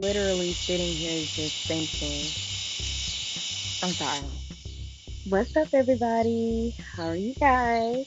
literally 0.00 0.54
sitting 0.54 0.96
here 0.96 1.20
just 1.34 1.56
thinking. 1.66 2.32
I'm 3.82 3.92
sorry. 3.92 4.24
What's 5.28 5.54
up, 5.56 5.68
everybody? 5.74 6.74
How 6.96 7.08
are 7.08 7.16
you 7.16 7.34
guys? 7.34 8.06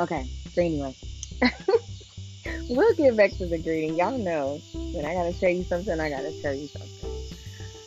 Okay, 0.00 0.26
so 0.52 0.60
anyway, 0.60 0.94
we'll 2.68 2.94
get 2.94 3.16
back 3.16 3.30
to 3.38 3.46
the 3.46 3.58
greeting. 3.58 3.96
Y'all 3.96 4.18
know 4.18 4.60
when 4.72 5.04
I 5.04 5.14
gotta 5.14 5.32
tell 5.32 5.50
you 5.50 5.62
something, 5.64 6.00
I 6.00 6.10
gotta 6.10 6.32
tell 6.42 6.54
you 6.54 6.66
something. 6.66 7.28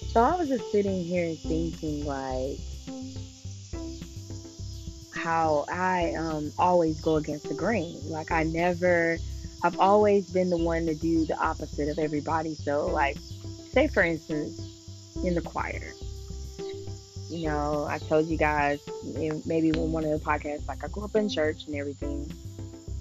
So 0.08 0.22
I 0.22 0.36
was 0.36 0.48
just 0.48 0.72
sitting 0.72 1.04
here 1.04 1.36
thinking, 1.36 2.06
like, 2.06 2.58
how 5.14 5.66
I 5.70 6.14
um, 6.18 6.54
always 6.58 7.02
go 7.02 7.18
against 7.18 7.50
the 7.50 7.54
grain. 7.54 8.00
Like, 8.06 8.32
I 8.32 8.44
never, 8.44 9.18
I've 9.64 9.80
always 9.80 10.30
been 10.30 10.50
the 10.50 10.58
one 10.58 10.86
to 10.86 10.96
do 10.96 11.26
the 11.26 11.38
opposite 11.38 11.90
of 11.90 12.00
everybody. 12.00 12.56
So, 12.56 12.88
like, 12.88 13.18
say 13.72 13.88
for 13.88 14.04
instance, 14.04 14.60
in 15.24 15.36
the 15.36 15.42
choir, 15.42 15.94
you 17.30 17.48
know, 17.48 17.86
I 17.90 17.98
told 17.98 18.28
you 18.28 18.38
guys 18.38 18.80
maybe 19.46 19.70
in 19.70 19.92
one 19.92 20.04
of 20.04 20.12
the 20.12 20.20
podcasts, 20.20 20.68
like 20.68 20.84
I 20.84 20.88
grew 20.88 21.04
up 21.04 21.16
in 21.16 21.30
church 21.30 21.66
and 21.68 21.76
everything, 21.76 22.32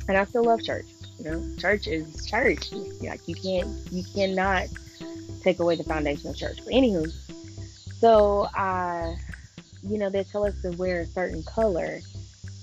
and 0.09 0.16
I 0.16 0.25
still 0.25 0.45
love 0.45 0.62
church. 0.62 0.87
You 1.19 1.25
know, 1.25 1.56
church 1.59 1.87
is 1.87 2.25
church. 2.27 2.73
Like 3.01 3.27
you 3.27 3.34
can't, 3.34 3.69
you 3.91 4.05
cannot 4.14 4.69
take 5.42 5.59
away 5.59 5.77
the 5.77 5.84
foundation 5.84 6.30
of 6.30 6.37
church. 6.37 6.59
But 6.64 6.73
anywho, 6.73 7.12
so 7.98 8.48
I, 8.55 9.16
you 9.83 9.98
know, 9.98 10.09
they 10.09 10.25
tell 10.25 10.45
us 10.45 10.61
to 10.62 10.70
wear 10.70 11.00
a 11.00 11.06
certain 11.06 11.42
color. 11.42 12.00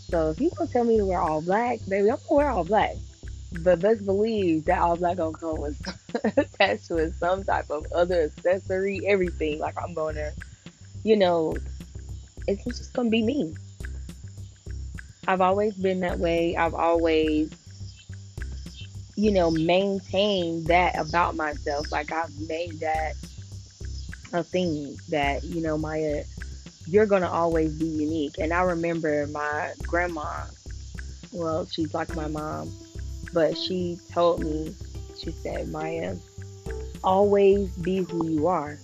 So 0.10 0.30
if 0.30 0.40
you 0.40 0.50
gonna 0.58 0.70
tell 0.70 0.86
me 0.86 0.98
to 0.98 1.06
wear 1.06 1.20
all 1.20 1.42
black, 1.42 1.80
baby, 1.88 2.10
I'm 2.10 2.18
gonna 2.28 2.38
wear 2.38 2.50
all 2.50 2.64
black. 2.64 2.96
But 3.64 3.82
best 3.82 4.06
believe 4.06 4.66
that 4.66 4.80
all 4.80 4.96
black 4.96 5.18
gonna 5.18 5.38
come 5.38 5.62
with 5.62 5.80
attached 6.38 6.92
it 6.92 7.16
some 7.16 7.44
type 7.44 7.70
of 7.70 7.86
other 7.94 8.24
accessory, 8.24 9.06
everything. 9.08 9.60
Like 9.60 9.76
I'm 9.82 9.94
gonna, 9.94 10.32
you 11.04 11.16
know, 11.16 11.56
it's 12.48 12.64
just 12.64 12.94
gonna 12.94 13.10
be 13.10 13.24
me. 13.24 13.56
I've 15.28 15.42
always 15.42 15.74
been 15.74 16.00
that 16.02 16.20
way. 16.20 16.56
I've 16.56 16.74
always, 16.74 17.52
you 19.16 19.32
know, 19.32 19.52
maintained 19.52 20.68
that 20.68 20.98
about 20.98 21.36
myself. 21.36 21.92
Like 21.92 22.12
I've 22.12 22.34
made 22.48 22.80
that 22.80 23.14
a 24.34 24.44
thing 24.44 24.98
that, 25.10 25.44
you 25.44 25.62
know, 25.62 25.78
Maya, 25.78 26.24
you're 26.86 27.06
gonna 27.06 27.30
always 27.30 27.74
be 27.74 27.86
unique. 27.86 28.38
And 28.38 28.54
I 28.54 28.62
remember 28.62 29.28
my 29.28 29.74
grandma, 29.86 30.46
well, 31.34 31.66
she's 31.66 31.94
like 31.94 32.16
my 32.16 32.28
mom 32.28 32.72
but 33.34 33.58
she 33.58 34.00
told 34.12 34.44
me, 34.44 34.74
she 35.18 35.32
said, 35.32 35.70
Maya, 35.70 36.16
always 37.04 37.70
be 37.78 37.98
who 37.98 38.28
you 38.28 38.48
are. 38.48 38.78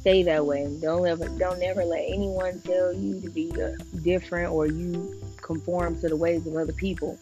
Stay 0.00 0.22
that 0.22 0.46
way. 0.46 0.72
Don't 0.80 1.06
ever, 1.06 1.28
don't 1.30 1.62
ever 1.62 1.84
let 1.84 2.04
anyone 2.06 2.60
tell 2.60 2.92
you 2.92 3.20
to 3.20 3.28
be 3.28 3.50
uh, 3.60 3.72
different 4.02 4.52
or 4.52 4.66
you 4.66 5.20
conform 5.40 5.98
to 6.00 6.08
the 6.08 6.16
ways 6.16 6.46
of 6.46 6.56
other 6.56 6.72
people. 6.72 7.18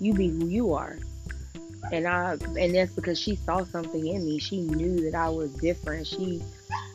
You 0.00 0.14
be 0.14 0.28
who 0.28 0.46
you 0.46 0.72
are. 0.72 0.98
And 1.92 2.06
I, 2.06 2.36
and 2.58 2.74
that's 2.74 2.92
because 2.92 3.18
she 3.18 3.36
saw 3.36 3.64
something 3.64 4.06
in 4.06 4.24
me. 4.24 4.38
She 4.38 4.62
knew 4.62 5.00
that 5.10 5.14
I 5.14 5.28
was 5.28 5.52
different. 5.54 6.06
She, 6.06 6.42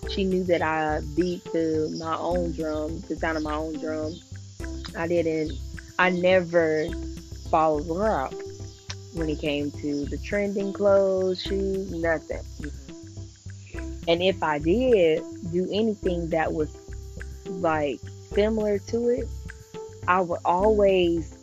she 0.09 0.23
knew 0.23 0.43
that 0.45 0.61
I 0.61 1.01
beat 1.15 1.43
to 1.51 1.89
my 1.97 2.17
own 2.17 2.51
drum, 2.53 3.01
the 3.07 3.15
sound 3.15 3.37
of 3.37 3.43
my 3.43 3.55
own 3.55 3.79
drum. 3.79 4.15
I 4.97 5.07
didn't, 5.07 5.57
I 5.99 6.09
never 6.09 6.87
followed 7.55 7.87
her 7.87 8.25
up 8.25 8.33
when 9.13 9.29
it 9.29 9.39
came 9.39 9.71
to 9.71 10.03
the 10.07 10.17
trending 10.17 10.73
clothes, 10.73 11.41
shoes, 11.41 11.89
nothing. 11.89 12.43
Mm-hmm. 12.59 14.09
And 14.09 14.21
if 14.21 14.43
I 14.43 14.59
did 14.59 15.23
do 15.53 15.65
anything 15.71 16.29
that 16.31 16.51
was 16.51 16.75
like 17.45 18.01
similar 18.33 18.77
to 18.79 19.07
it, 19.07 19.29
I 20.05 20.19
would 20.19 20.41
always 20.43 21.33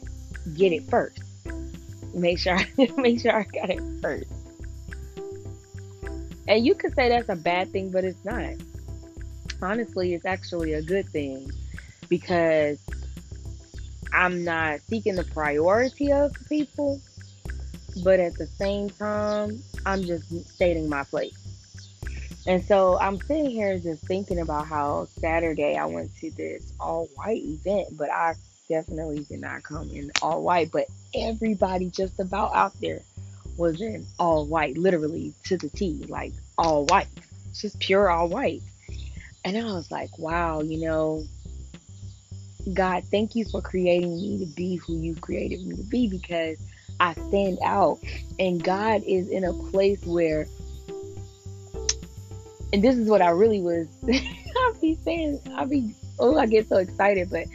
get 0.55 0.75
it 0.75 0.83
first. 0.91 1.23
Make 2.13 2.39
sure 2.39 2.59
I 2.59 2.69
make 2.99 3.21
sure 3.21 3.35
I 3.35 3.45
got 3.45 3.71
it 3.71 3.81
first. 4.03 4.31
And 6.47 6.67
you 6.67 6.75
could 6.75 6.95
say 6.95 7.09
that's 7.09 7.31
a 7.31 7.37
bad 7.37 7.73
thing, 7.73 7.91
but 7.91 8.05
it's 8.05 8.23
not. 8.23 8.53
Honestly, 9.63 10.13
it's 10.13 10.27
actually 10.27 10.75
a 10.75 10.83
good 10.83 11.09
thing 11.09 11.51
because 12.11 12.79
I'm 14.13 14.45
not 14.45 14.81
seeking 14.89 15.15
the 15.15 15.25
priority 15.25 16.13
of 16.13 16.33
people, 16.49 17.01
but 18.05 18.21
at 18.21 18.35
the 18.35 18.47
same 18.47 18.91
time, 18.91 19.63
I'm 19.87 20.05
just 20.05 20.25
stating 20.55 20.89
my 20.89 21.05
place. 21.05 21.37
And 22.47 22.63
so 22.65 22.99
I'm 23.01 23.21
sitting 23.21 23.51
here 23.51 23.79
just 23.79 24.05
thinking 24.07 24.41
about 24.41 24.67
how 24.67 25.07
Saturday 25.21 25.77
I 25.77 25.87
went 25.87 26.15
to 26.17 26.31
this 26.33 26.73
all 26.81 27.09
white 27.15 27.43
event, 27.43 27.89
but 27.97 28.11
I 28.11 28.35
definitely 28.69 29.25
did 29.25 29.41
not 29.41 29.63
come 29.63 29.89
in 29.91 30.11
all 30.21 30.43
white, 30.43 30.71
but 30.73 30.87
everybody 31.15 31.91
just 31.91 32.19
about 32.19 32.55
out 32.55 32.73
there 32.81 33.01
was 33.57 33.81
in 33.81 34.07
all 34.19 34.47
white, 34.47 34.77
literally 34.77 35.35
to 35.45 35.57
the 35.57 35.69
T, 35.69 36.05
like 36.09 36.33
all 36.59 36.85
white, 36.87 37.07
just 37.55 37.79
pure 37.79 38.11
all 38.11 38.29
white. 38.29 38.63
And 39.45 39.57
I 39.57 39.65
was 39.65 39.91
like, 39.91 40.19
wow, 40.19 40.63
you 40.63 40.81
know, 40.81 41.25
God, 42.73 43.05
thank 43.11 43.35
you 43.35 43.45
for 43.45 43.61
creating 43.61 44.17
me 44.17 44.39
to 44.39 44.47
be 44.47 44.77
who 44.77 44.97
you 44.99 45.15
created 45.17 45.67
me 45.67 45.77
to 45.77 45.83
be 45.83 46.09
because 46.09 46.59
I 47.01 47.15
stand 47.15 47.59
out. 47.65 47.99
And 48.39 48.63
God 48.63 49.03
is 49.05 49.29
in 49.29 49.45
a 49.45 49.53
place 49.53 50.05
where, 50.05 50.47
and 52.73 52.83
this 52.83 52.97
is 52.97 53.09
what 53.09 53.21
I 53.21 53.31
really 53.31 53.61
was, 53.61 53.89
I'll 54.57 54.81
be 54.81 54.97
saying, 55.05 55.41
I'll 55.57 55.67
be, 55.67 55.95
oh, 56.19 56.39
I 56.39 56.47
get 56.47 56.69
so 56.69 56.77
excited, 56.77 57.31
but 57.31 57.47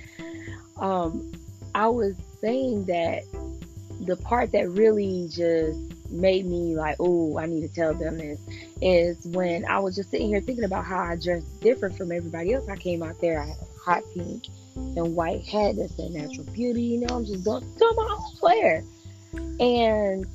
um, 0.83 1.31
I 1.73 1.87
was 1.87 2.15
saying 2.41 2.85
that 2.85 3.23
the 4.01 4.17
part 4.17 4.51
that 4.51 4.69
really 4.69 5.27
just 5.31 5.79
made 6.11 6.45
me 6.45 6.75
like, 6.75 6.97
oh, 6.99 7.37
I 7.37 7.45
need 7.45 7.61
to 7.61 7.73
tell 7.73 7.93
them 7.93 8.17
this 8.17 8.39
is 8.81 9.25
when 9.27 9.65
I 9.65 9.79
was 9.79 9.95
just 9.95 10.11
sitting 10.11 10.27
here 10.27 10.41
thinking 10.41 10.65
about 10.65 10.85
how 10.85 10.99
I 10.99 11.15
dressed 11.15 11.61
different 11.61 11.97
from 11.97 12.11
everybody 12.11 12.53
else. 12.53 12.67
I 12.69 12.75
came 12.75 13.01
out 13.01 13.19
there, 13.21 13.41
I 13.41 13.47
had 13.47 13.57
hot 13.83 14.03
pink 14.13 14.43
and 14.95 15.15
white 15.15 15.43
head. 15.43 15.77
that 15.77 15.89
said 15.91 16.11
natural 16.11 16.45
beauty. 16.53 16.81
You 16.83 17.01
know, 17.01 17.15
I'm 17.15 17.25
just 17.25 17.43
doing, 17.43 17.61
doing 17.77 17.95
my 17.95 18.17
own 18.17 18.35
flair. 18.37 18.83
And 19.59 20.27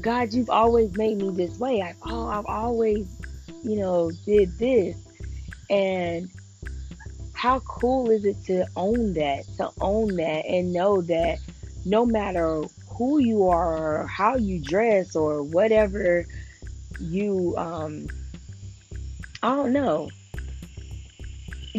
God, 0.00 0.32
you've 0.32 0.50
always 0.50 0.96
made 0.96 1.18
me 1.18 1.30
this 1.30 1.58
way. 1.58 1.82
I've, 1.82 1.96
oh, 2.02 2.28
I've 2.28 2.46
always, 2.46 3.06
you 3.62 3.76
know, 3.76 4.10
did 4.24 4.58
this. 4.58 4.96
And 5.70 6.30
how 7.34 7.60
cool 7.60 8.10
is 8.10 8.24
it 8.24 8.42
to 8.44 8.66
own 8.76 9.14
that, 9.14 9.44
to 9.56 9.70
own 9.80 10.16
that 10.16 10.44
and 10.46 10.72
know 10.72 11.00
that 11.02 11.38
no 11.84 12.06
matter 12.06 12.62
who 12.96 13.18
you 13.18 13.48
are 13.48 14.02
or 14.02 14.06
how 14.06 14.36
you 14.36 14.60
dress 14.60 15.16
or 15.16 15.42
whatever 15.42 16.26
you 17.00 17.54
um 17.56 18.06
I 19.42 19.56
don't 19.56 19.72
know. 19.72 20.10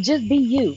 Just 0.01 0.27
be 0.27 0.35
you. 0.35 0.75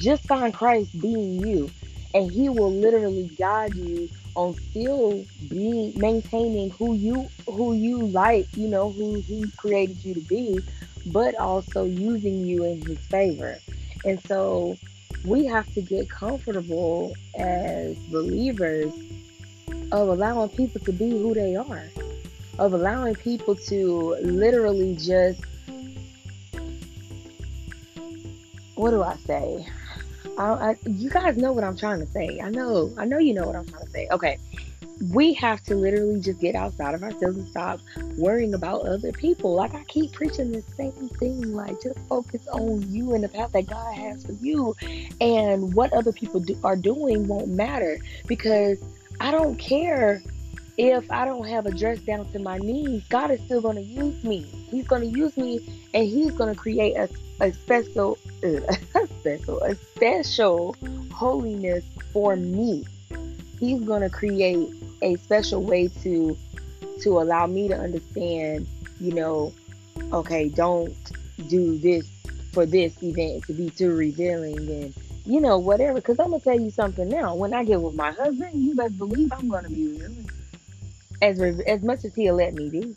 Just 0.00 0.26
find 0.26 0.52
Christ 0.54 0.98
being 0.98 1.46
you, 1.46 1.70
and 2.14 2.30
He 2.30 2.48
will 2.48 2.72
literally 2.72 3.30
guide 3.38 3.74
you 3.74 4.08
on 4.34 4.54
still 4.54 5.24
being 5.48 5.92
maintaining 5.96 6.70
who 6.70 6.94
you 6.94 7.28
who 7.46 7.74
you 7.74 8.06
like, 8.06 8.46
you 8.56 8.66
know, 8.66 8.90
who 8.90 9.20
He 9.20 9.44
created 9.58 10.02
you 10.02 10.14
to 10.14 10.20
be, 10.20 10.58
but 11.06 11.34
also 11.34 11.84
using 11.84 12.46
you 12.46 12.64
in 12.64 12.80
His 12.80 12.98
favor. 12.98 13.58
And 14.04 14.18
so 14.26 14.78
we 15.26 15.44
have 15.44 15.70
to 15.74 15.82
get 15.82 16.08
comfortable 16.08 17.14
as 17.34 17.96
believers 18.06 18.94
of 19.92 20.08
allowing 20.08 20.48
people 20.48 20.80
to 20.80 20.92
be 20.92 21.10
who 21.10 21.34
they 21.34 21.56
are, 21.56 21.90
of 22.58 22.72
allowing 22.72 23.16
people 23.16 23.54
to 23.54 24.16
literally 24.22 24.96
just 24.96 25.42
what 28.80 28.92
do 28.92 29.02
I 29.02 29.14
say? 29.16 29.66
I, 30.40 30.76
you 30.86 31.10
guys 31.10 31.36
know 31.36 31.52
what 31.52 31.64
I'm 31.64 31.76
trying 31.76 32.00
to 32.00 32.06
say. 32.06 32.40
I 32.40 32.50
know, 32.50 32.92
I 32.96 33.04
know 33.04 33.18
you 33.18 33.34
know 33.34 33.46
what 33.46 33.56
I'm 33.56 33.66
trying 33.66 33.84
to 33.84 33.90
say. 33.90 34.08
Okay, 34.10 34.38
we 35.10 35.32
have 35.34 35.62
to 35.64 35.74
literally 35.74 36.20
just 36.20 36.40
get 36.40 36.54
outside 36.54 36.94
of 36.94 37.02
ourselves 37.02 37.36
and 37.36 37.48
stop 37.48 37.80
worrying 38.16 38.54
about 38.54 38.82
other 38.82 39.12
people. 39.12 39.54
Like 39.54 39.74
I 39.74 39.84
keep 39.84 40.12
preaching 40.12 40.52
the 40.52 40.62
same 40.76 41.08
thing. 41.18 41.52
Like 41.52 41.82
just 41.82 41.98
focus 42.08 42.46
on 42.48 42.90
you 42.90 43.14
and 43.14 43.24
the 43.24 43.28
path 43.28 43.52
that 43.52 43.66
God 43.66 43.94
has 43.94 44.24
for 44.24 44.32
you, 44.32 44.74
and 45.20 45.74
what 45.74 45.92
other 45.92 46.12
people 46.12 46.40
do, 46.40 46.58
are 46.64 46.76
doing 46.76 47.26
won't 47.26 47.48
matter 47.48 47.98
because 48.26 48.78
I 49.20 49.30
don't 49.30 49.58
care 49.58 50.22
if 50.76 51.10
I 51.10 51.24
don't 51.24 51.46
have 51.46 51.66
a 51.66 51.70
dress 51.70 51.98
down 52.00 52.30
to 52.32 52.38
my 52.38 52.58
knees. 52.58 53.02
God 53.08 53.30
is 53.30 53.40
still 53.40 53.60
going 53.60 53.76
to 53.76 53.82
use 53.82 54.22
me. 54.24 54.46
He's 54.70 54.86
going 54.86 55.02
to 55.02 55.18
use 55.18 55.36
me, 55.36 55.60
and 55.94 56.06
He's 56.06 56.32
going 56.32 56.54
to 56.54 56.58
create 56.58 56.96
a, 56.96 57.08
a 57.40 57.52
special 57.52 58.18
a 58.42 59.06
special, 59.20 59.60
a 59.62 59.74
special 59.74 60.76
holiness 61.12 61.84
for 62.12 62.36
me. 62.36 62.84
He's 63.58 63.82
going 63.82 64.02
to 64.02 64.10
create 64.10 64.70
a 65.02 65.16
special 65.16 65.62
way 65.62 65.88
to 66.02 66.36
to 67.02 67.18
allow 67.18 67.46
me 67.46 67.68
to 67.68 67.74
understand, 67.74 68.66
you 69.00 69.12
know, 69.12 69.52
okay, 70.12 70.48
don't 70.48 70.94
do 71.48 71.78
this 71.78 72.06
for 72.52 72.66
this 72.66 73.02
event 73.02 73.44
to 73.44 73.52
be 73.54 73.70
too 73.70 73.94
revealing 73.94 74.58
and 74.58 74.94
you 75.24 75.40
know 75.40 75.58
whatever. 75.58 75.94
Because 75.94 76.18
I'm 76.18 76.30
gonna 76.30 76.40
tell 76.40 76.58
you 76.58 76.70
something 76.70 77.08
now. 77.08 77.34
When 77.34 77.54
I 77.54 77.64
get 77.64 77.80
with 77.80 77.94
my 77.94 78.12
husband, 78.12 78.62
you 78.62 78.74
best 78.74 78.98
believe 78.98 79.32
I'm 79.32 79.48
gonna 79.48 79.68
be 79.68 79.88
revealing 79.88 80.30
as 81.22 81.40
as 81.40 81.82
much 81.82 82.04
as 82.04 82.14
he'll 82.14 82.34
let 82.34 82.54
me 82.54 82.70
be, 82.70 82.96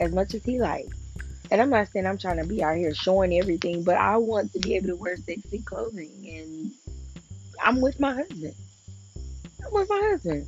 as 0.00 0.12
much 0.12 0.34
as 0.34 0.44
he 0.44 0.60
likes. 0.60 0.96
And 1.50 1.60
I'm 1.60 1.70
not 1.70 1.88
saying 1.88 2.06
I'm 2.06 2.18
trying 2.18 2.38
to 2.38 2.46
be 2.46 2.62
out 2.62 2.76
here 2.76 2.94
showing 2.94 3.38
everything, 3.38 3.84
but 3.84 3.96
I 3.96 4.16
want 4.16 4.52
to 4.54 4.58
be 4.58 4.76
able 4.76 4.88
to 4.88 4.96
wear 4.96 5.16
sexy 5.16 5.60
clothing, 5.60 6.10
and 6.26 6.72
I'm 7.62 7.80
with 7.80 8.00
my 8.00 8.14
husband. 8.14 8.54
I'm 9.64 9.72
with 9.72 9.88
my 9.88 10.08
husband. 10.10 10.46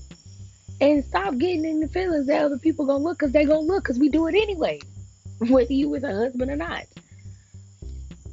And 0.81 1.05
stop 1.05 1.38
getting 1.38 1.64
in 1.64 1.81
the 1.81 1.88
feelings 1.88 2.26
that 2.26 2.44
other 2.44 2.58
people 2.58 2.87
gonna 2.87 3.05
look, 3.05 3.19
cause 3.19 3.32
they 3.32 3.44
gonna 3.44 3.61
look, 3.61 3.85
cause 3.85 3.99
we 3.99 4.09
do 4.09 4.26
it 4.26 4.35
anyway, 4.35 4.81
whether 5.49 5.73
you 5.73 5.88
with 5.88 6.05
a 6.05 6.14
husband 6.14 6.50
or 6.50 6.56
not. 6.56 6.85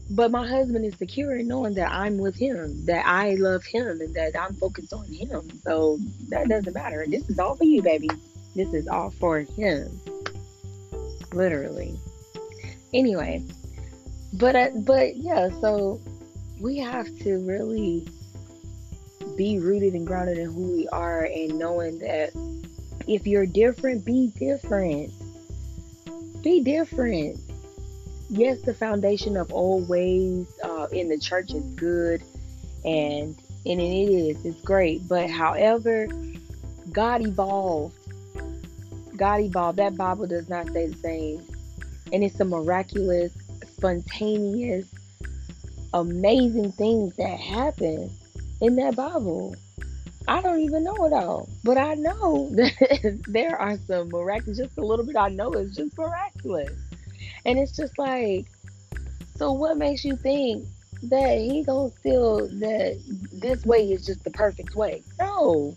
But 0.09 0.31
my 0.31 0.47
husband 0.47 0.85
is 0.85 0.95
secure 0.97 1.37
in 1.37 1.47
knowing 1.47 1.73
that 1.75 1.91
I'm 1.91 2.17
with 2.17 2.35
him, 2.35 2.85
that 2.85 3.05
I 3.05 3.35
love 3.35 3.63
him, 3.65 4.01
and 4.01 4.13
that 4.15 4.39
I'm 4.39 4.53
focused 4.55 4.93
on 4.93 5.05
him. 5.05 5.49
So 5.63 5.97
that 6.29 6.49
doesn't 6.49 6.73
matter. 6.73 7.05
This 7.07 7.29
is 7.29 7.39
all 7.39 7.55
for 7.55 7.63
you, 7.63 7.81
baby. 7.81 8.09
This 8.55 8.73
is 8.73 8.87
all 8.87 9.09
for 9.11 9.39
him. 9.39 9.99
Literally. 11.31 11.99
Anyway, 12.93 13.43
but 14.33 14.55
uh, 14.55 14.69
but 14.75 15.17
yeah, 15.17 15.49
so 15.61 15.99
we 16.59 16.77
have 16.77 17.07
to 17.19 17.39
really 17.39 18.07
be 19.35 19.59
rooted 19.59 19.93
and 19.93 20.05
grounded 20.05 20.37
in 20.37 20.51
who 20.51 20.71
we 20.71 20.87
are 20.89 21.25
and 21.25 21.57
knowing 21.57 21.99
that 21.99 22.31
if 23.07 23.27
you're 23.27 23.45
different, 23.45 24.05
be 24.05 24.31
different. 24.37 25.11
Be 26.41 26.61
different. 26.61 27.39
Yes, 28.29 28.61
the 28.61 28.73
foundation 28.73 29.37
of 29.37 29.51
old 29.51 29.89
ways 29.89 30.47
uh, 30.63 30.87
in 30.91 31.09
the 31.09 31.17
church 31.17 31.53
is 31.53 31.63
good, 31.75 32.23
and 32.85 33.35
and 33.65 33.79
it 33.79 33.83
is. 33.83 34.45
It's 34.45 34.61
great. 34.61 35.07
But 35.07 35.29
however, 35.29 36.07
God 36.91 37.21
evolved. 37.21 37.97
God 39.17 39.41
evolved. 39.41 39.79
That 39.79 39.95
Bible 39.97 40.27
does 40.27 40.49
not 40.49 40.69
say 40.69 40.87
the 40.87 40.97
same, 40.97 41.45
and 42.11 42.23
it's 42.23 42.39
a 42.39 42.45
miraculous, 42.45 43.33
spontaneous, 43.75 44.87
amazing 45.93 46.71
things 46.73 47.15
that 47.17 47.39
happen 47.39 48.09
in 48.61 48.75
that 48.77 48.95
Bible. 48.95 49.55
I 50.27 50.41
don't 50.41 50.61
even 50.61 50.83
know 50.85 51.05
it 51.05 51.13
all, 51.13 51.49
but 51.63 51.77
I 51.77 51.95
know 51.95 52.49
that 52.53 53.19
there 53.27 53.59
are 53.59 53.77
some 53.87 54.09
miraculous, 54.09 54.57
just 54.57 54.77
a 54.77 54.85
little 54.85 55.05
bit 55.05 55.15
I 55.15 55.29
know 55.29 55.51
it's 55.53 55.75
just 55.75 55.97
miraculous. 55.97 56.71
And 57.45 57.59
it's 57.59 57.75
just 57.75 57.97
like, 57.97 58.47
so 59.35 59.51
what 59.51 59.77
makes 59.77 60.05
you 60.05 60.15
think 60.15 60.65
that 61.03 61.37
he 61.37 61.63
gonna 61.63 61.89
feel 62.01 62.47
that 62.59 63.01
this 63.33 63.65
way 63.65 63.91
is 63.91 64.05
just 64.05 64.23
the 64.23 64.31
perfect 64.31 64.75
way? 64.75 65.03
No. 65.19 65.75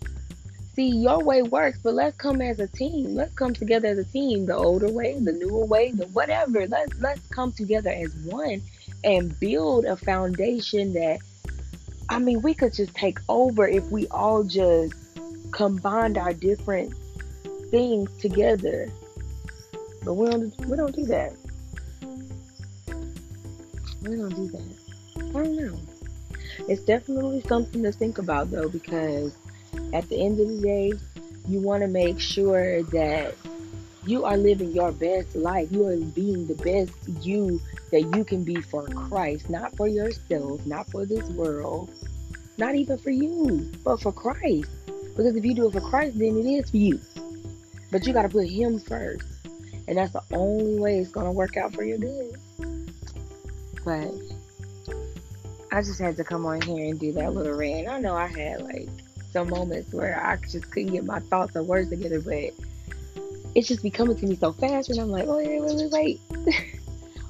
See, 0.77 0.89
your 0.89 1.23
way 1.23 1.41
works, 1.41 1.79
but 1.83 1.95
let's 1.95 2.15
come 2.17 2.39
as 2.39 2.59
a 2.59 2.67
team. 2.67 3.15
Let's 3.15 3.33
come 3.33 3.51
together 3.51 3.87
as 3.87 3.97
a 3.97 4.03
team. 4.03 4.45
The 4.45 4.55
older 4.55 4.87
way, 4.87 5.17
the 5.19 5.31
newer 5.31 5.65
way, 5.65 5.89
the 5.89 6.05
whatever. 6.09 6.67
Let's 6.67 6.93
let's 6.99 7.27
come 7.29 7.51
together 7.51 7.89
as 7.89 8.13
one 8.17 8.61
and 9.03 9.37
build 9.39 9.85
a 9.85 9.97
foundation 9.97 10.93
that 10.93 11.17
I 12.09 12.19
mean, 12.19 12.43
we 12.43 12.53
could 12.53 12.73
just 12.73 12.93
take 12.93 13.17
over 13.27 13.67
if 13.67 13.89
we 13.89 14.05
all 14.09 14.43
just 14.43 14.93
combined 15.51 16.15
our 16.15 16.33
different 16.33 16.93
things 17.71 18.15
together. 18.19 18.87
But 20.05 20.13
we 20.13 20.29
don't 20.29 20.55
we 20.67 20.77
don't 20.77 20.95
do 20.95 21.05
that. 21.05 21.33
We 24.03 24.15
don't 24.15 24.29
do 24.29 24.47
that. 24.49 24.75
I 25.17 25.43
don't 25.43 25.55
know. 25.55 25.79
It's 26.67 26.83
definitely 26.83 27.41
something 27.47 27.81
to 27.81 27.91
think 27.91 28.19
about 28.19 28.51
though, 28.51 28.69
because 28.69 29.33
at 29.93 30.07
the 30.09 30.23
end 30.23 30.39
of 30.39 30.47
the 30.47 30.61
day, 30.61 30.93
you 31.47 31.61
want 31.61 31.81
to 31.81 31.87
make 31.87 32.19
sure 32.19 32.83
that 32.83 33.35
you 34.05 34.25
are 34.25 34.37
living 34.37 34.71
your 34.71 34.91
best 34.91 35.35
life. 35.35 35.71
You 35.71 35.87
are 35.87 35.97
being 35.97 36.47
the 36.47 36.55
best 36.55 36.93
you 37.25 37.61
that 37.91 38.01
you 38.15 38.23
can 38.23 38.43
be 38.43 38.61
for 38.61 38.83
Christ, 38.87 39.49
not 39.49 39.75
for 39.75 39.87
yourself, 39.87 40.65
not 40.65 40.89
for 40.89 41.05
this 41.05 41.27
world, 41.29 41.91
not 42.57 42.75
even 42.75 42.97
for 42.97 43.11
you, 43.11 43.71
but 43.83 44.01
for 44.01 44.11
Christ. 44.11 44.69
Because 45.15 45.35
if 45.35 45.43
you 45.43 45.53
do 45.53 45.67
it 45.67 45.73
for 45.73 45.81
Christ, 45.81 46.17
then 46.19 46.37
it 46.37 46.45
is 46.45 46.69
for 46.69 46.77
you. 46.77 46.99
But 47.91 48.05
you 48.05 48.13
got 48.13 48.23
to 48.23 48.29
put 48.29 48.47
Him 48.47 48.79
first. 48.79 49.25
And 49.87 49.97
that's 49.97 50.13
the 50.13 50.23
only 50.31 50.79
way 50.79 50.99
it's 50.99 51.11
going 51.11 51.25
to 51.25 51.31
work 51.31 51.55
out 51.55 51.73
for 51.73 51.83
your 51.83 51.97
good. 51.97 52.37
But 53.85 54.11
I 55.71 55.81
just 55.81 55.99
had 55.99 56.17
to 56.17 56.23
come 56.23 56.45
on 56.45 56.61
here 56.61 56.89
and 56.89 56.99
do 56.99 57.13
that 57.13 57.33
little 57.33 57.53
rant. 57.53 57.87
I 57.87 57.99
know 57.99 58.15
I 58.15 58.27
had 58.27 58.61
like 58.61 58.89
some 59.31 59.49
moments 59.49 59.93
where 59.93 60.23
I 60.23 60.37
just 60.37 60.69
couldn't 60.71 60.91
get 60.91 61.05
my 61.05 61.19
thoughts 61.19 61.55
or 61.55 61.63
words 61.63 61.89
together, 61.89 62.21
but 62.21 62.53
it's 63.55 63.67
just 63.67 63.83
be 63.83 63.89
coming 63.89 64.15
to 64.17 64.27
me 64.27 64.35
so 64.35 64.53
fast. 64.53 64.89
And 64.89 64.99
I'm 64.99 65.09
like, 65.09 65.27
oh, 65.27 65.39
yeah, 65.39 65.59
wait, 65.59 65.91
wait, 65.91 66.21
wait. 66.45 66.71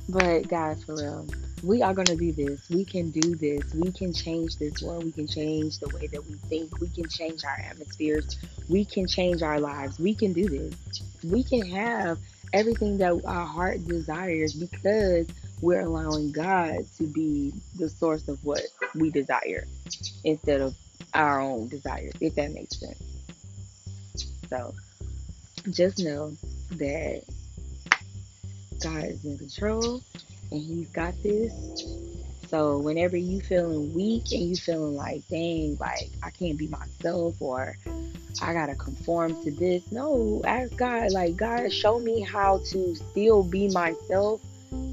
but 0.10 0.48
guys, 0.48 0.84
for 0.84 0.96
real 0.96 1.28
we 1.64 1.82
are 1.82 1.94
to 1.94 2.16
do 2.16 2.32
this. 2.32 2.62
We 2.70 2.86
can 2.86 3.10
do 3.10 3.36
this. 3.36 3.74
We 3.74 3.92
can 3.92 4.14
change 4.14 4.58
this 4.58 4.82
world. 4.82 5.06
We 5.06 5.12
can 5.12 5.28
change 5.28 5.80
the 5.80 5.90
way 5.90 6.08
that 6.08 6.26
we 6.26 6.36
think. 6.50 6.80
We 6.80 6.90
can 6.90 7.10
change 7.10 7.44
our 7.44 7.58
atmospheres. 7.70 8.38
We 8.70 8.86
can 8.86 9.08
change 9.08 9.42
our 9.42 9.60
lives. 9.60 10.00
We 10.00 10.14
can 10.14 10.34
do 10.34 10.48
this. 10.48 11.02
We 11.24 11.44
can 11.44 11.66
have 11.72 12.20
everything 12.54 12.98
that 13.00 13.20
our 13.26 13.46
heart 13.46 13.86
desires 13.88 14.54
because 14.54 15.28
we're 15.62 15.82
allowing 15.82 16.32
God 16.32 16.86
to 16.98 17.04
be 17.08 17.54
the 17.78 17.90
source 17.90 18.28
of 18.28 18.44
what 18.46 18.62
we 18.94 19.10
desire 19.10 19.68
instead 20.24 20.62
of 20.62 20.76
our 21.18 21.42
own 21.42 21.68
desires, 21.68 22.14
if 22.22 22.36
that 22.36 22.52
makes 22.52 22.80
sense. 22.80 23.04
So 24.50 24.74
just 25.72 26.00
know 26.00 26.38
that 26.72 27.24
God 28.82 29.04
is 29.06 29.26
in 29.26 29.38
control 29.38 30.02
and 30.52 30.62
he's 30.62 30.88
got 30.90 31.14
this. 31.24 31.54
So 32.50 32.78
whenever 32.78 33.18
you 33.18 33.42
feeling 33.42 33.94
weak 33.94 34.32
and 34.32 34.44
you 34.44 34.56
feeling 34.56 34.96
like, 34.96 35.28
dang, 35.28 35.78
like 35.80 36.10
I 36.24 36.30
can't 36.30 36.58
be 36.58 36.68
myself 36.68 37.36
or 37.42 37.78
I 38.42 38.54
gotta 38.54 38.76
conform 38.76 39.44
to 39.44 39.52
this, 39.52 39.84
no, 39.92 40.42
ask 40.46 40.76
God, 40.78 41.12
like 41.12 41.36
God, 41.36 41.74
show 41.74 42.00
me 42.00 42.22
how 42.22 42.62
to 42.70 42.96
still 42.96 43.44
be 43.44 43.68
myself 43.70 44.42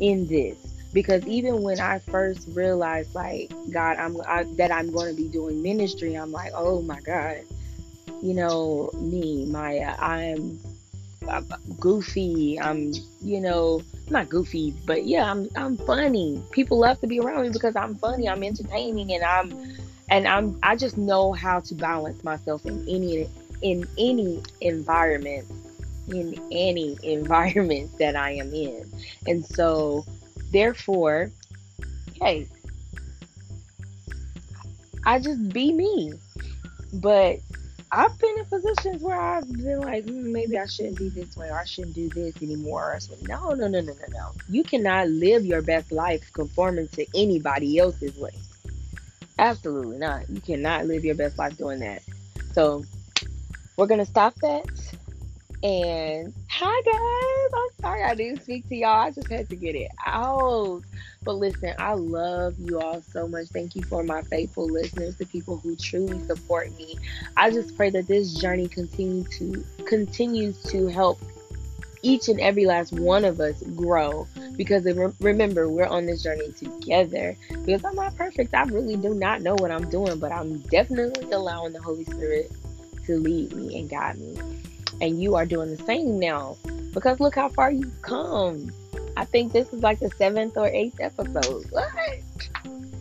in 0.00 0.26
this. 0.26 0.73
Because 0.94 1.26
even 1.26 1.62
when 1.62 1.80
I 1.80 1.98
first 1.98 2.48
realized, 2.54 3.14
like 3.14 3.52
God, 3.70 3.98
I'm 3.98 4.16
I, 4.26 4.44
that 4.56 4.70
I'm 4.72 4.92
going 4.92 5.14
to 5.14 5.20
be 5.20 5.28
doing 5.28 5.60
ministry, 5.62 6.14
I'm 6.14 6.32
like, 6.32 6.52
oh 6.54 6.80
my 6.82 7.00
God, 7.00 7.42
you 8.22 8.32
know 8.32 8.90
me, 8.94 9.44
Maya, 9.46 9.96
I'm 9.98 10.60
I'm 11.28 11.46
goofy. 11.80 12.60
I'm, 12.60 12.92
you 13.22 13.40
know, 13.40 13.82
not 14.08 14.28
goofy, 14.28 14.74
but 14.86 15.04
yeah, 15.04 15.30
I'm 15.30 15.50
I'm 15.56 15.76
funny. 15.78 16.42
People 16.52 16.78
love 16.78 17.00
to 17.00 17.06
be 17.06 17.20
around 17.20 17.42
me 17.42 17.50
because 17.50 17.76
I'm 17.76 17.96
funny. 17.96 18.28
I'm 18.28 18.42
entertaining, 18.42 19.12
and 19.12 19.24
I'm 19.24 19.52
and 20.10 20.28
I'm 20.28 20.58
I 20.62 20.76
just 20.76 20.96
know 20.96 21.32
how 21.32 21.60
to 21.60 21.74
balance 21.74 22.22
myself 22.22 22.64
in 22.66 22.84
any 22.88 23.28
in 23.62 23.86
any 23.98 24.42
environment 24.60 25.46
in 26.08 26.38
any 26.52 26.98
environment 27.02 27.90
that 27.98 28.16
I 28.16 28.32
am 28.32 28.52
in. 28.54 28.90
And 29.26 29.44
so 29.44 30.04
therefore, 30.54 31.30
hey, 32.20 32.48
I 35.04 35.18
just 35.18 35.48
be 35.50 35.72
me. 35.72 36.14
But 36.94 37.40
I've 37.90 38.16
been 38.18 38.38
in 38.38 38.44
positions 38.46 39.02
where 39.02 39.20
I've 39.20 39.50
been 39.52 39.80
like, 39.80 40.04
mm, 40.04 40.32
maybe 40.32 40.58
I 40.58 40.66
shouldn't 40.66 40.98
be 40.98 41.08
this 41.10 41.36
way, 41.36 41.48
or 41.48 41.58
I 41.58 41.64
shouldn't 41.64 41.94
do 41.94 42.08
this 42.08 42.40
anymore. 42.40 42.98
no, 43.22 43.50
no, 43.50 43.68
no, 43.68 43.80
no, 43.80 43.92
no, 43.92 44.06
no. 44.10 44.30
You 44.48 44.64
cannot 44.64 45.08
live 45.08 45.44
your 45.44 45.62
best 45.62 45.92
life 45.92 46.32
conforming 46.32 46.88
to 46.88 47.06
anybody 47.14 47.78
else's 47.78 48.16
way. 48.16 48.32
Absolutely 49.38 49.98
not. 49.98 50.28
You 50.30 50.40
cannot 50.40 50.86
live 50.86 51.04
your 51.04 51.16
best 51.16 51.38
life 51.38 51.56
doing 51.56 51.80
that. 51.80 52.02
So 52.52 52.84
we're 53.76 53.86
gonna 53.86 54.06
stop 54.06 54.34
that. 54.36 54.64
And 55.62 56.32
hi 56.48 56.82
guys, 56.84 57.63
sorry 57.84 58.02
I 58.02 58.14
didn't 58.14 58.42
speak 58.42 58.66
to 58.70 58.76
y'all. 58.76 59.00
I 59.00 59.10
just 59.10 59.28
had 59.28 59.50
to 59.50 59.56
get 59.56 59.74
it 59.74 59.90
out. 60.06 60.82
But 61.22 61.34
listen, 61.34 61.74
I 61.78 61.92
love 61.92 62.58
you 62.58 62.80
all 62.80 63.02
so 63.02 63.28
much. 63.28 63.48
Thank 63.48 63.76
you 63.76 63.82
for 63.82 64.02
my 64.02 64.22
faithful 64.22 64.66
listeners, 64.66 65.16
the 65.16 65.26
people 65.26 65.58
who 65.58 65.76
truly 65.76 66.18
support 66.26 66.74
me. 66.78 66.96
I 67.36 67.50
just 67.50 67.76
pray 67.76 67.90
that 67.90 68.06
this 68.06 68.32
journey 68.32 68.68
continue 68.68 69.24
to 69.24 69.64
continues 69.84 70.62
to 70.64 70.86
help 70.86 71.20
each 72.00 72.28
and 72.28 72.40
every 72.40 72.64
last 72.64 72.92
one 72.92 73.24
of 73.24 73.38
us 73.40 73.62
grow 73.74 74.26
because 74.56 74.84
remember 75.20 75.68
we're 75.68 75.86
on 75.86 76.04
this 76.04 76.22
journey 76.22 76.52
together 76.52 77.34
because 77.64 77.82
i'm 77.82 77.94
not 77.94 78.14
perfect 78.14 78.52
i 78.52 78.62
really 78.64 78.94
do 78.94 79.14
not 79.14 79.40
know 79.40 79.54
what 79.54 79.70
i'm 79.70 79.88
doing 79.88 80.18
but 80.18 80.30
i'm 80.30 80.58
definitely 80.68 81.32
allowing 81.32 81.72
the 81.72 81.80
holy 81.80 82.04
spirit 82.04 82.52
to 83.06 83.16
lead 83.16 83.56
me 83.56 83.78
and 83.78 83.88
guide 83.88 84.18
me 84.18 84.38
And 85.00 85.20
you 85.20 85.34
are 85.34 85.46
doing 85.46 85.76
the 85.76 85.82
same 85.84 86.18
now 86.18 86.56
because 86.94 87.20
look 87.20 87.34
how 87.34 87.48
far 87.48 87.70
you've 87.70 88.00
come. 88.02 88.70
I 89.16 89.24
think 89.24 89.52
this 89.52 89.72
is 89.72 89.82
like 89.82 90.00
the 90.00 90.10
seventh 90.10 90.56
or 90.56 90.68
eighth 90.68 91.00
episode. 91.00 91.66
What? 91.70 91.88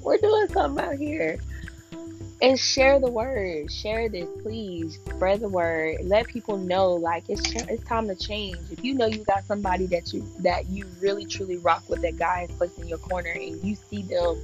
We're 0.01 0.17
doing 0.17 0.47
something 0.50 0.83
out 0.83 0.95
here. 0.95 1.39
And 2.41 2.59
share 2.59 3.00
the 3.00 3.09
word. 3.09 3.71
Share 3.71 4.09
this, 4.09 4.27
please. 4.41 5.00
Spread 5.05 5.39
the 5.39 5.47
word. 5.47 6.00
Let 6.03 6.27
people 6.27 6.57
know 6.57 6.93
like 6.93 7.23
it's 7.29 7.50
it's 7.53 7.83
time 7.85 8.07
to 8.09 8.15
change. 8.15 8.57
If 8.69 8.83
you 8.83 8.95
know 8.95 9.05
you 9.05 9.23
got 9.23 9.45
somebody 9.45 9.85
that 9.88 10.12
you 10.12 10.27
that 10.39 10.69
you 10.69 10.85
really 11.00 11.25
truly 11.25 11.57
rock 11.57 11.83
with, 11.88 12.01
that 12.01 12.17
guy 12.17 12.47
is 12.50 12.55
placed 12.57 12.79
in 12.79 12.88
your 12.89 12.97
corner, 12.97 13.29
and 13.29 13.63
you 13.63 13.75
see 13.75 14.01
them 14.01 14.41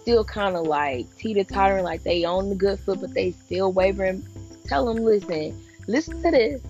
still 0.00 0.24
kind 0.24 0.56
of 0.56 0.66
like 0.66 1.14
teeter 1.18 1.44
tottering, 1.44 1.84
like 1.84 2.02
they 2.02 2.24
on 2.24 2.48
the 2.48 2.54
good 2.54 2.80
foot, 2.80 3.02
but 3.02 3.12
they 3.12 3.32
still 3.32 3.72
wavering. 3.72 4.26
Tell 4.66 4.86
them, 4.86 5.04
listen, 5.04 5.60
listen 5.86 6.22
to 6.22 6.30
this 6.30 6.62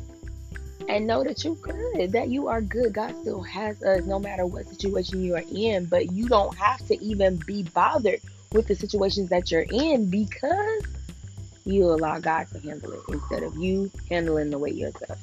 and 0.88 1.06
know 1.06 1.24
that 1.24 1.44
you're 1.44 1.56
good, 1.56 2.12
that 2.12 2.28
you 2.28 2.48
are 2.48 2.60
good. 2.60 2.92
God 2.92 3.14
still 3.20 3.42
has 3.42 3.82
us 3.82 4.04
no 4.06 4.18
matter 4.18 4.46
what 4.46 4.68
situation 4.68 5.22
you 5.22 5.34
are 5.34 5.44
in, 5.50 5.86
but 5.86 6.10
you 6.10 6.28
don't 6.28 6.56
have 6.56 6.84
to 6.86 7.02
even 7.02 7.36
be 7.46 7.62
bothered 7.62 8.20
with 8.52 8.66
the 8.66 8.74
situations 8.74 9.30
that 9.30 9.50
you're 9.50 9.66
in 9.68 10.10
because 10.10 10.84
you 11.64 11.84
allow 11.84 12.18
God 12.18 12.46
to 12.52 12.60
handle 12.60 12.92
it 12.92 13.00
instead 13.08 13.42
of 13.42 13.56
you 13.56 13.90
handling 14.10 14.50
the 14.50 14.58
way 14.58 14.70
yourself. 14.70 15.18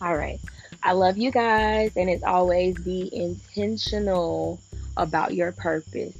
All 0.00 0.16
right. 0.16 0.40
I 0.82 0.92
love 0.92 1.16
you 1.16 1.30
guys, 1.30 1.92
and 1.96 2.10
as 2.10 2.22
always, 2.22 2.76
be 2.76 3.10
intentional 3.12 4.60
about 4.96 5.34
your 5.34 5.52
purpose. 5.52 6.14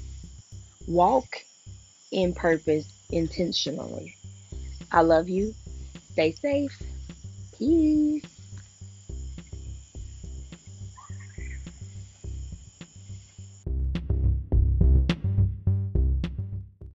Walk 0.88 1.44
in 2.10 2.32
purpose 2.32 2.88
intentionally. 3.10 4.16
I 4.90 5.02
love 5.02 5.28
you. 5.28 5.54
Stay 6.12 6.32
safe. 6.32 6.82
Peace. 7.58 8.35